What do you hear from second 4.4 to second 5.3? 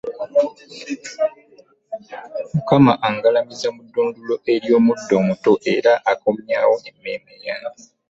ely'omuddo